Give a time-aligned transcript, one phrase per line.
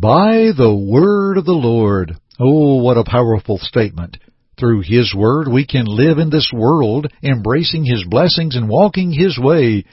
[0.00, 2.16] By the word of the Lord.
[2.40, 4.18] Oh, what a powerful statement.
[4.58, 9.38] Through His Word we can live in this world, embracing His blessings and walking His
[9.38, 9.84] way.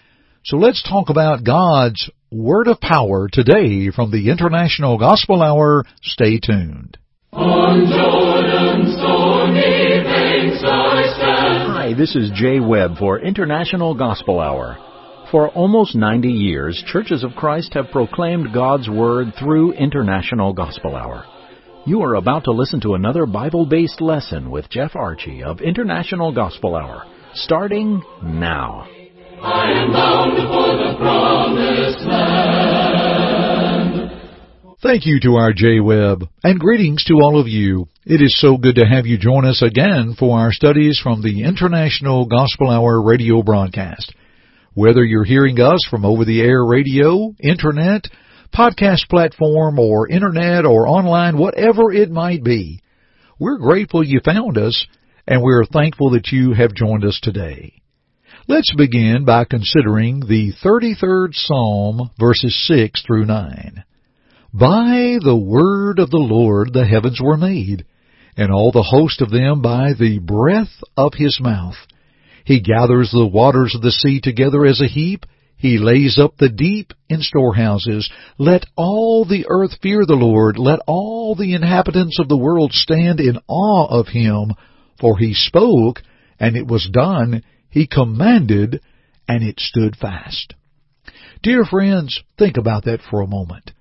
[0.44, 5.85] So let's talk about God's Word of Power today from the International Gospel Hour.
[6.02, 6.97] Stay tuned.
[7.33, 11.74] On Jordan's stormy banks I stand.
[11.74, 14.90] Hi, this is Jay Webb for International Gospel Hour.
[15.32, 21.23] For almost 90 years, Churches of Christ have proclaimed God's Word through International Gospel Hour.
[21.85, 26.34] You are about to listen to another Bible based lesson with Jeff Archey of International
[26.34, 28.89] Gospel Hour, starting now.
[29.41, 33.31] I am bound for the promised land.
[34.84, 37.88] Thank you to our Jay Webb, and greetings to all of you.
[38.05, 41.45] It is so good to have you join us again for our studies from the
[41.45, 44.13] International Gospel Hour radio broadcast.
[44.73, 48.05] Whether you're hearing us from over the air radio, internet,
[48.55, 52.80] podcast platform, or internet or online, whatever it might be,
[53.38, 54.88] we're grateful you found us,
[55.27, 57.81] and we're thankful that you have joined us today.
[58.47, 63.83] Let's begin by considering the 33rd Psalm, verses 6 through 9.
[64.53, 67.86] By the word of the Lord the heavens were made,
[68.38, 71.75] and all the host of them by the breath of his mouth.
[72.45, 75.25] He gathers the waters of the sea together as a heap.
[75.58, 78.09] He lays up the deep in storehouses.
[78.38, 80.58] Let all the earth fear the Lord.
[80.58, 84.53] Let all the inhabitants of the world stand in awe of him.
[85.00, 86.02] For he spoke,
[86.39, 87.44] and it was done.
[87.70, 88.81] He commanded,
[89.28, 90.55] and it stood fast.
[91.44, 93.72] Dear friends, think about that for a moment.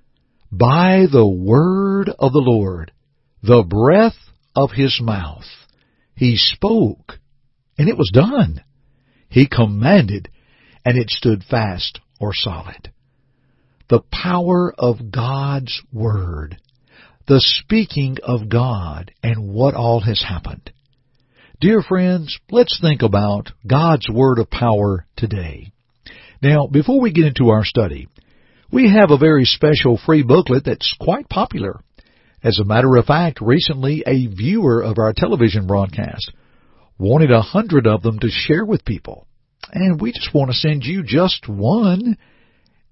[0.53, 2.93] By the word of the Lord,
[3.43, 4.17] the breath
[4.55, 5.45] of his mouth,
[6.15, 7.20] he spoke,
[7.81, 8.63] and it was done.
[9.31, 10.29] He commanded,
[10.85, 12.93] and it stood fast or solid.
[13.89, 16.59] The power of God's Word,
[17.27, 20.71] the speaking of God, and what all has happened.
[21.59, 25.73] Dear friends, let's think about God's Word of power today.
[26.43, 28.09] Now, before we get into our study,
[28.71, 31.81] we have a very special free booklet that's quite popular.
[32.45, 36.31] As a matter of fact, recently a viewer of our television broadcast
[37.01, 39.27] wanted a hundred of them to share with people.
[39.73, 42.19] And we just want to send you just one.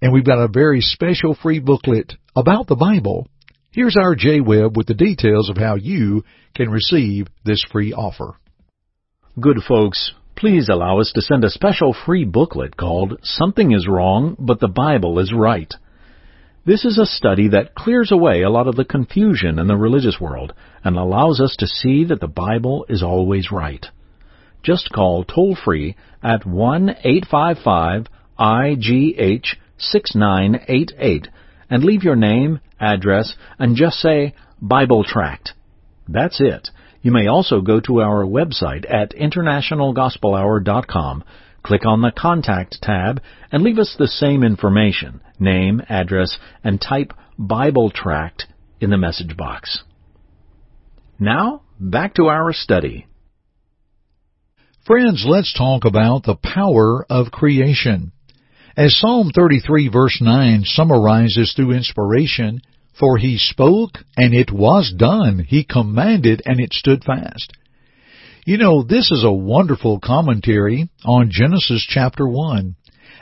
[0.01, 3.27] And we've got a very special free booklet about the Bible.
[3.71, 6.23] Here's our Jay Webb with the details of how you
[6.55, 8.35] can receive this free offer.
[9.39, 14.35] Good folks, please allow us to send a special free booklet called Something is Wrong,
[14.39, 15.71] but the Bible is Right.
[16.65, 20.19] This is a study that clears away a lot of the confusion in the religious
[20.19, 20.53] world
[20.83, 23.85] and allows us to see that the Bible is always right
[24.63, 28.07] just call toll free at 1 855
[28.39, 31.27] IGH 6988
[31.69, 35.53] and leave your name, address, and just say Bible Tract.
[36.07, 36.69] That's it.
[37.01, 41.23] You may also go to our website at internationalgospelhour.com,
[41.63, 43.21] click on the Contact tab,
[43.51, 48.47] and leave us the same information, name, address, and type Bible Tract
[48.81, 49.83] in the message box.
[51.19, 53.05] Now, back to our study.
[54.85, 58.11] Friends, let's talk about the power of creation.
[58.77, 62.61] As Psalm 33 verse 9 summarizes through inspiration,
[62.97, 65.45] For he spoke, and it was done.
[65.47, 67.53] He commanded, and it stood fast.
[68.45, 72.75] You know, this is a wonderful commentary on Genesis chapter 1.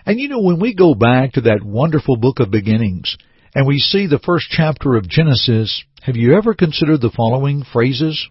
[0.05, 3.17] And you know, when we go back to that wonderful book of beginnings,
[3.55, 8.29] and we see the first chapter of Genesis, have you ever considered the following phrases?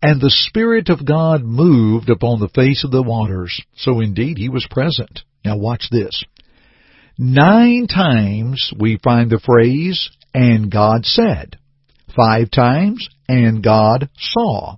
[0.00, 3.60] And the Spirit of God moved upon the face of the waters.
[3.76, 5.22] So indeed he was present.
[5.44, 6.24] Now watch this.
[7.18, 11.58] Nine times we find the phrase, and God said.
[12.14, 14.76] Five times, and God saw.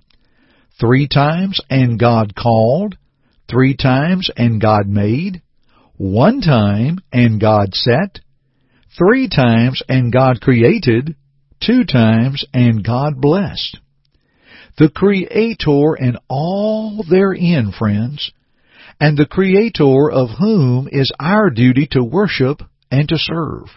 [0.79, 2.97] Three times, and God called.
[3.47, 5.43] Three times, and God made.
[5.97, 8.21] One time, and God set.
[8.97, 11.15] Three times, and God created.
[11.63, 13.77] Two times, and God blessed
[14.81, 18.31] the Creator and all therein, friends,
[18.99, 23.67] and the Creator of whom is our duty to worship and to serve.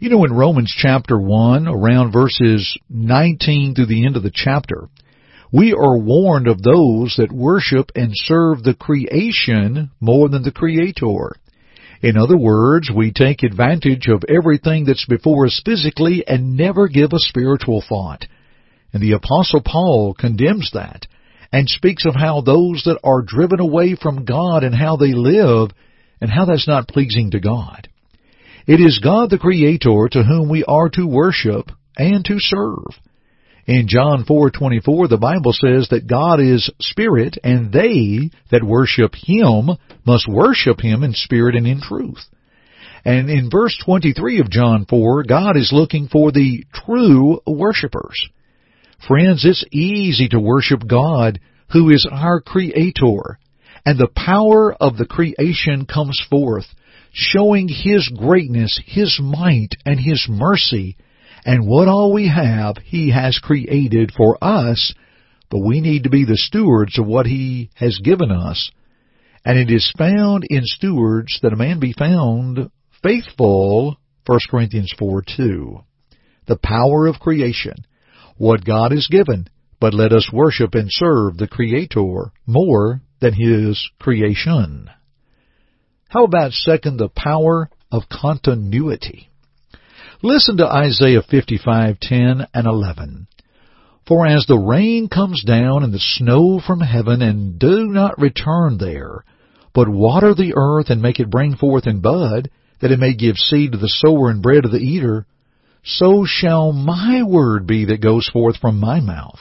[0.00, 4.88] You know, in Romans chapter 1, around verses 19 through the end of the chapter,
[5.52, 11.36] we are warned of those that worship and serve the creation more than the Creator.
[12.02, 17.12] In other words, we take advantage of everything that's before us physically and never give
[17.12, 18.26] a spiritual thought.
[18.96, 21.06] And the apostle Paul condemns that
[21.52, 25.68] and speaks of how those that are driven away from God and how they live
[26.18, 27.88] and how that's not pleasing to God.
[28.66, 32.98] It is God the Creator to whom we are to worship and to serve.
[33.66, 39.72] In John 4:24 the Bible says that God is spirit and they that worship him
[40.06, 42.24] must worship him in spirit and in truth.
[43.04, 48.30] And in verse 23 of John 4, God is looking for the true worshipers.
[49.06, 51.40] Friends, it's easy to worship God
[51.72, 53.38] who is our creator.
[53.84, 56.66] And the power of the creation comes forth,
[57.12, 60.96] showing His greatness, His might, and His mercy
[61.46, 64.92] and what all we have He has created for us,
[65.48, 68.70] but we need to be the stewards of what He has given us.
[69.44, 72.68] And it is found in stewards that a man be found
[73.00, 73.96] faithful,
[74.26, 75.78] 1 Corinthians 4 2.
[76.48, 77.74] The power of creation,
[78.36, 79.48] what God has given,
[79.80, 84.90] but let us worship and serve the Creator more than His creation.
[86.08, 89.30] How about second, the power of continuity?
[90.22, 93.26] Listen to Isaiah 55:10 and 11.
[94.06, 98.78] For as the rain comes down and the snow from heaven and do not return
[98.78, 99.24] there,
[99.74, 102.48] but water the earth and make it bring forth in bud,
[102.80, 105.26] that it may give seed to the sower and bread to the eater,
[105.86, 109.38] so shall my word be that goes forth from my mouth.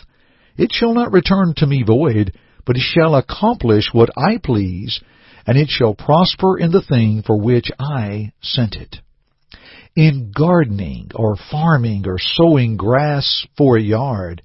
[0.58, 5.02] It shall not return to me void, but it shall accomplish what I please,
[5.46, 8.98] and it shall prosper in the thing for which I sent it
[9.96, 14.42] in gardening or farming or sowing grass for a yard,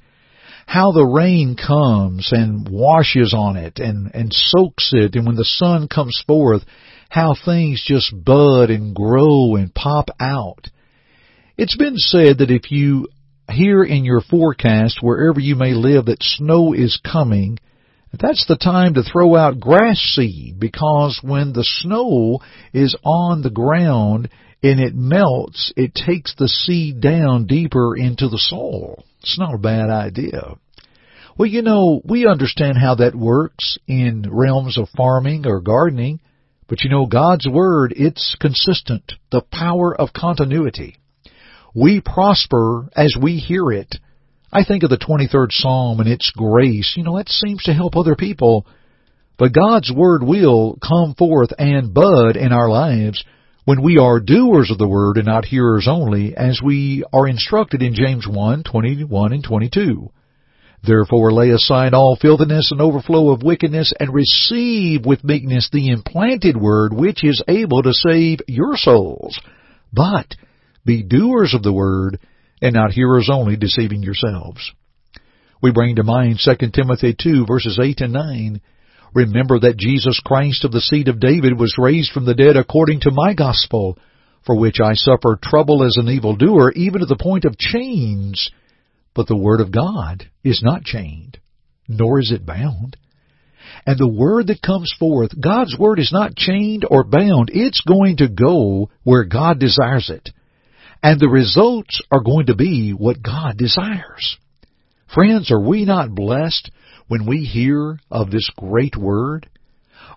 [0.66, 5.44] how the rain comes and washes on it and, and soaks it, and when the
[5.44, 6.62] sun comes forth,
[7.08, 10.68] how things just bud and grow and pop out.
[11.62, 13.08] It's been said that if you
[13.50, 17.58] hear in your forecast, wherever you may live, that snow is coming,
[18.18, 22.38] that's the time to throw out grass seed because when the snow
[22.72, 24.30] is on the ground,
[24.62, 29.04] and it melts, it takes the seed down deeper into the soil.
[29.20, 30.54] It's not a bad idea.
[31.36, 36.20] Well, you know, we understand how that works in realms of farming or gardening,
[36.68, 39.12] but you know, God's Word, it's consistent.
[39.30, 40.96] The power of continuity.
[41.74, 43.96] We prosper as we hear it.
[44.52, 46.94] I think of the 23rd Psalm and its grace.
[46.96, 48.66] You know, that seems to help other people.
[49.38, 53.24] But God's Word will come forth and bud in our lives
[53.64, 57.82] when we are doers of the word and not hearers only, as we are instructed
[57.82, 60.10] in James 1, 21 and 22.
[60.82, 66.56] Therefore lay aside all filthiness and overflow of wickedness, and receive with meekness the implanted
[66.56, 69.38] word which is able to save your souls.
[69.92, 70.34] But
[70.84, 72.18] be doers of the word,
[72.62, 74.72] and not hearers only, deceiving yourselves.
[75.62, 78.60] We bring to mind 2 Timothy 2 verses 8 and 9.
[79.12, 83.00] Remember that Jesus Christ of the seed of David was raised from the dead according
[83.00, 83.98] to my gospel,
[84.46, 88.50] for which I suffer trouble as an evildoer, even to the point of chains.
[89.14, 91.38] But the word of God is not chained,
[91.88, 92.96] nor is it bound.
[93.86, 97.50] And the word that comes forth, God's word is not chained or bound.
[97.52, 100.30] It's going to go where God desires it.
[101.02, 104.36] And the results are going to be what God desires.
[105.14, 106.70] Friends, are we not blessed
[107.08, 109.48] when we hear of this great word?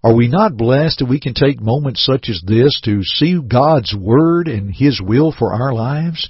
[0.04, 3.96] Are we not blessed that we can take moments such as this to see God's
[3.96, 6.30] word and His will for our lives?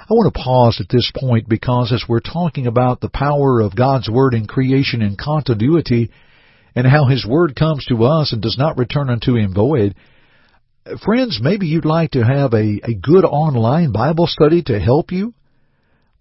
[0.00, 3.76] I want to pause at this point because as we're talking about the power of
[3.76, 6.10] God's Word in creation and continuity
[6.74, 9.94] and how His Word comes to us and does not return unto Him void,
[10.84, 15.12] Uh, friends, maybe you'd like to have a, a good online Bible study to help
[15.12, 15.32] you.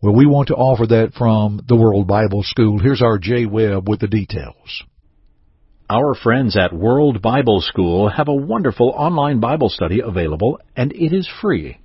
[0.01, 2.79] Well, we want to offer that from the World Bible School.
[2.79, 4.83] Here's our Jay Webb with the details.
[5.89, 11.13] Our friends at World Bible School have a wonderful online Bible study available, and it
[11.13, 11.79] is free.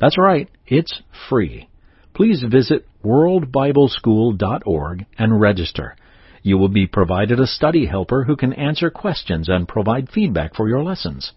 [0.00, 1.68] That's right, it's free.
[2.12, 5.96] Please visit worldbibleschool.org and register.
[6.42, 10.68] You will be provided a study helper who can answer questions and provide feedback for
[10.68, 11.32] your lessons.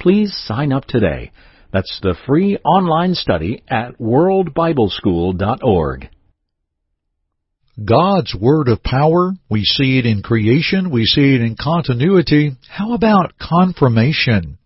[0.00, 1.30] Please sign up today.
[1.72, 6.08] That's the free online study at worldbibleschool.org.
[7.84, 12.56] God's Word of power, we see it in creation, we see it in continuity.
[12.68, 14.58] How about confirmation?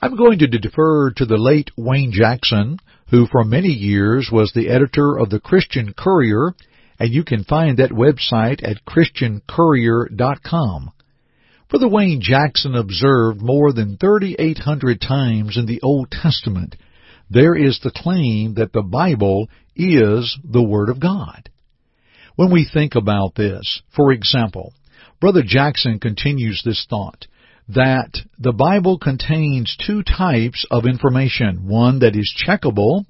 [0.00, 2.78] I'm going to defer to the late Wayne Jackson,
[3.10, 6.54] who for many years was the editor of the Christian Courier,
[6.98, 10.92] and you can find that website at christiancourier.com.
[11.68, 16.76] Brother Wayne Jackson observed more than 3,800 times in the Old Testament
[17.30, 21.50] there is the claim that the Bible is the Word of God.
[22.36, 24.72] When we think about this, for example,
[25.20, 27.26] Brother Jackson continues this thought.
[27.68, 33.04] that the Bible contains two types of information, one that is checkable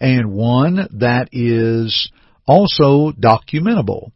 [0.00, 2.10] and one that is
[2.44, 4.10] also documentable.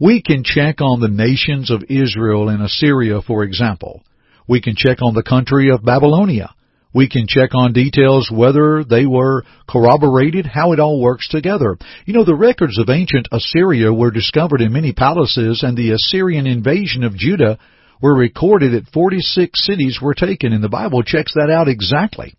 [0.00, 4.04] We can check on the nations of Israel and Assyria, for example.
[4.46, 6.54] We can check on the country of Babylonia.
[6.94, 11.76] We can check on details whether they were corroborated, how it all works together.
[12.06, 16.46] You know, the records of ancient Assyria were discovered in many palaces and the Assyrian
[16.46, 17.58] invasion of Judah
[18.00, 22.34] were recorded at 46 cities were taken and the Bible checks that out exactly.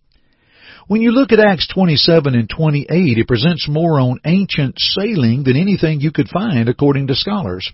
[0.89, 5.55] When you look at Acts 27 and 28, it presents more on ancient sailing than
[5.55, 7.71] anything you could find according to scholars.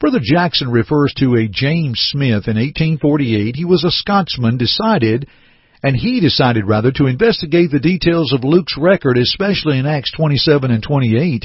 [0.00, 3.54] Brother Jackson refers to a James Smith in 1848.
[3.54, 5.28] He was a Scotsman, decided,
[5.82, 10.70] and he decided rather to investigate the details of Luke's record, especially in Acts 27
[10.70, 11.44] and 28,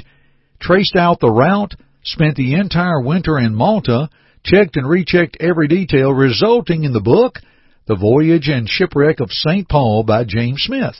[0.61, 1.75] traced out the route,
[2.05, 4.09] spent the entire winter in Malta,
[4.45, 7.39] checked and rechecked every detail, resulting in the book,
[7.87, 9.67] The Voyage and Shipwreck of St.
[9.67, 10.95] Paul by James Smith.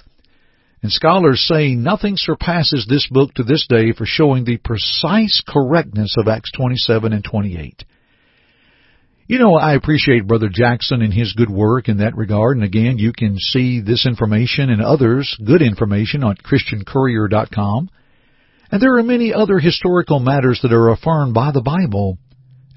[0.81, 6.15] And scholars say nothing surpasses this book to this day for showing the precise correctness
[6.17, 7.83] of Acts 27 and 28.
[9.27, 12.55] You know, I appreciate Brother Jackson and his good work in that regard.
[12.55, 17.89] And again, you can see this information and others, good information, on ChristianCourier.com.
[18.71, 22.17] And there are many other historical matters that are affirmed by the Bible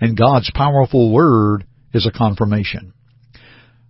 [0.00, 2.94] and God's powerful Word is a confirmation.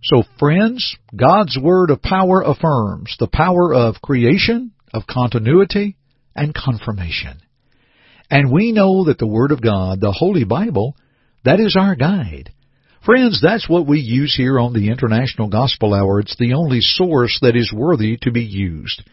[0.03, 5.95] So friends, God's Word of power affirms the power of creation, of continuity,
[6.35, 7.41] and confirmation.
[8.29, 10.95] And we know that the Word of God, the Holy Bible,
[11.43, 12.51] that is our guide.
[13.05, 16.19] Friends, that's what we use here on the International Gospel Hour.
[16.19, 19.03] It's the only source that is worthy to be used.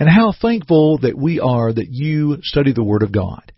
[0.00, 3.52] And how thankful that we are that you study the Word of God.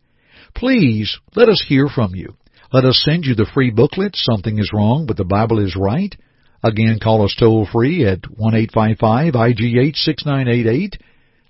[0.55, 2.37] Please let us hear from you.
[2.73, 6.15] Let us send you the free booklet, Something is Wrong, but the Bible is Right.
[6.63, 10.99] Again, call us toll free at 1-855-IGH-6988.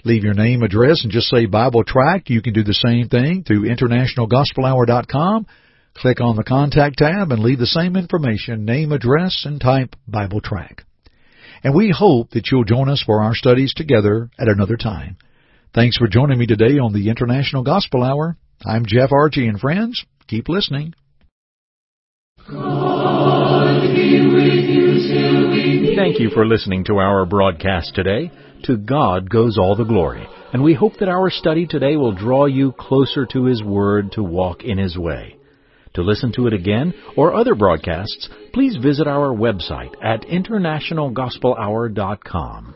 [0.05, 2.31] Leave your name, address, and just say Bible Tract.
[2.31, 5.47] You can do the same thing through internationalgospelhour.com.
[5.95, 10.41] Click on the Contact tab and leave the same information, name, address, and type Bible
[10.41, 10.85] Tract.
[11.63, 15.19] And we hope that you'll join us for our studies together at another time.
[15.75, 18.37] Thanks for joining me today on the International Gospel Hour.
[18.65, 20.95] I'm Jeff Archey, and friends, keep listening.
[25.61, 28.31] Thank you for listening to our broadcast today.
[28.65, 32.47] To God goes all the glory, and we hope that our study today will draw
[32.47, 35.37] you closer to His Word to walk in His way.
[35.95, 42.75] To listen to it again or other broadcasts, please visit our website at internationalgospelhour.com.